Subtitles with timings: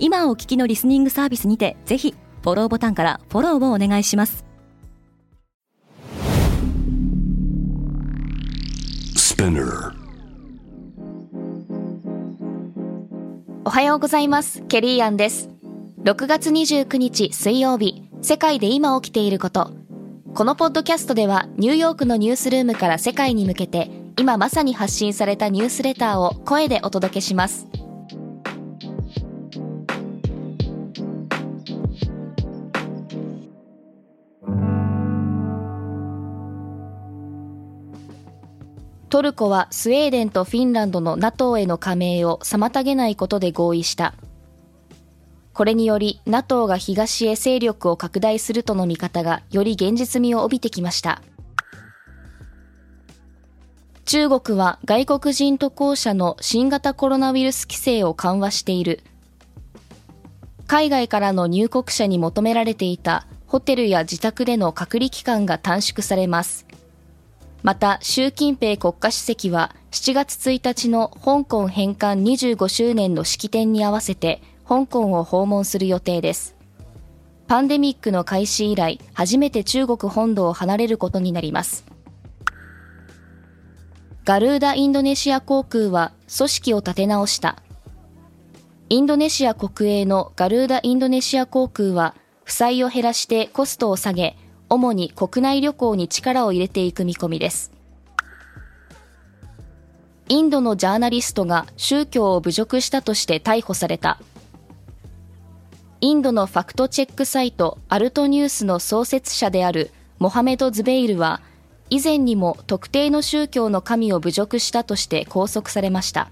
[0.00, 4.44] 今お聞きのリスニングサービスにてぜひフォローボタンからフォローをお願いします。
[13.64, 14.62] おはようございます。
[14.68, 15.50] ケリーアンです。
[16.04, 19.72] 6月29日水曜日世界で今起きていること。
[20.34, 27.66] このポッドキャストではニューヨークのニュースルームから世界に向けて今まさに発信されたニュースレターを声でお届けします
[39.08, 44.14] トルコはスウェーデンとフィンランドの NATO への加盟を妨げないことで合意した。
[45.54, 51.20] これにより NATO が東へ勢力を拡大するとの見方がより現実味を帯びてきました。
[54.04, 59.00] 中国は外国人渡航者の新型コロナウイルス規制を緩和している。
[60.66, 66.67] 海外からの入国者に求められていたホテルや自宅での隔離期間が短縮されます。
[67.62, 76.54] また、習近平国家主席は7月1日の香港返還25周年の式典に合わせて香港を訪問する予定です。
[77.48, 81.84] パンデミックの開始以来、初めて中国本土を離れることになります。
[84.24, 87.62] ガルーダ・インドネシア航空は組織を立て直した。
[88.90, 92.14] インドネシア国営のガルーダ・インドネシア航空は、
[92.44, 94.36] 負債を減らしてコストを下げ、
[94.68, 97.72] 主に国内旅行に力を入れていく見込みです。
[100.28, 104.18] インドのジャーナリストが宗教を侮辱したとして逮捕された。
[106.00, 111.40] インドのファクトチェックサイトアルトニュースの創設者であるモハメド・ズベイルは、
[111.90, 116.30] 以前にも特定の宗教の神を侮辱したとして拘束されました。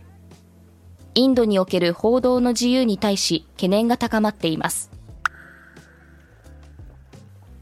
[1.14, 4.95] インドにおける報道の自由に対し懸念が高まっています。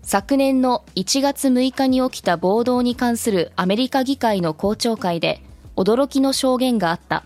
[0.04, 5.42] 昨年の1月6日に起きた暴動に関するアメリカ議会の公聴会で
[5.76, 7.25] 驚きの証言があった。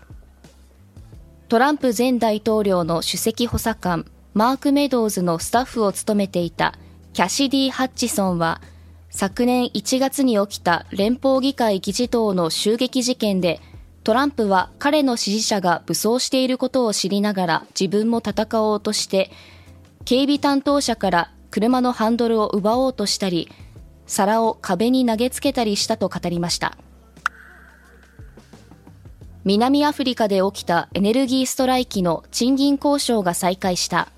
[1.49, 6.75] トランプ前大統領の首席補佐官マーク・メドウズのスタッフを務めていた
[7.13, 8.61] キャシディ・ハッチソンは
[9.09, 13.59] 昨年1月に起きた連邦議会議事堂の襲撃事件で
[14.03, 19.31] トランプは彼の支持者が武装していることを知りながら自分も戦おうとして
[20.05, 23.49] 警備担当者から車のハンドルを奪おうとしたり、
[24.05, 26.77] 皿を壁に投げつけたりしたと語りました。
[29.45, 34.09] 南アフリカで起きたエネルギーストライキの賃金交渉が再開した。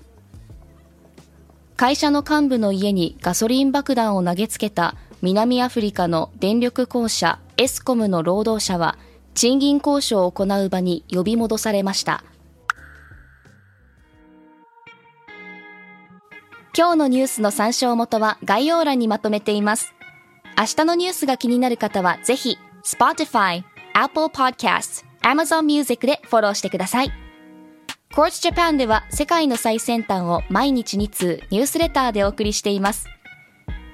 [1.76, 8.98] 会社の幹部の家にガソリン爆弾を投げつけた南アフリカの電力公社エスコムの労働者は
[9.34, 12.24] 賃金交渉を行う場に呼び戻されました。
[16.74, 19.94] 今日のニュースの参照元は概要欄にまとめています。
[20.56, 23.62] 明日のニュースが気になる方はぜひ Spotify、
[23.92, 27.12] Apple Podcasts、Amazon Music でフォローしてください。
[28.14, 33.06] Quartz Japan では世界の最先端を毎日2通ニュースレターでお送りしています。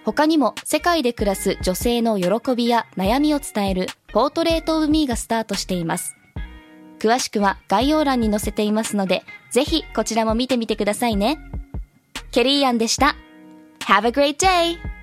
[0.05, 6.15] 他にも世界で暮らす女性の喜びや悩みを伝えるポートレートオブミーがスタートしています。
[7.01, 11.39] 詳しくは概要欄に載せていますので、ぜひこちらも見てみてくださいね。
[12.32, 13.16] ケリーアンでした。
[13.82, 14.94] Have a great day!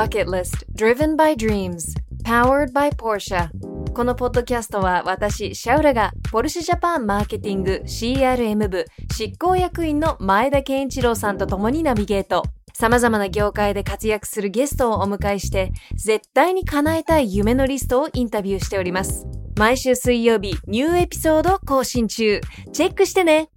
[0.00, 1.94] Bucket List Driven by Dreams
[2.25, 3.49] Powered by Porsche
[3.93, 8.85] このポッドキャストは私、シャウラがポルシェジャパンマーケティング CRM 部
[9.15, 12.43] 執行役員の前田健一郎さんと共にナビゲート。
[12.73, 19.27] 様々な業界で活躍するゲストをお迎えして、絶対に叶えたい夢のリストをインタビューしております。
[19.55, 22.41] 毎週水曜日、ニューエピソード更新中。
[22.73, 23.49] チェックしてね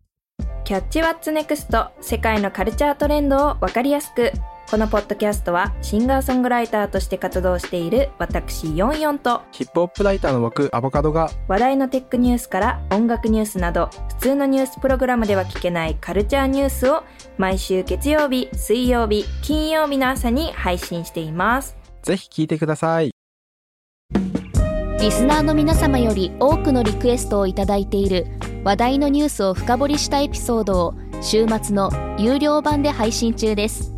[0.62, 4.32] キャッチワッツネクスト世界のカルチャートレンドをわかりやすく
[4.70, 17.02] このポッドキャストはシンガーソングライターとして活動している私ヨンヨンとヒップホップライターの僕アボカドが話題のテックニュースから音楽ニュースなど普通のニュースプログラムでは聞けないカルチャーニュースを
[17.38, 21.78] 毎週月曜日、水曜日、金曜日の朝に配信しています。
[22.02, 23.10] ぜひ聞いてください
[25.00, 28.26] リスナーの皆様より多くのリクエストをいただいている
[28.64, 33.97] 話題のニュースを深掘りしたエピソードを週末の有料版で配信中です